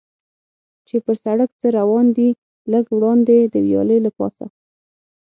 [0.87, 2.29] چې پر سړک څه روان دي،
[2.71, 4.45] لږ وړاندې د ویالې له پاسه.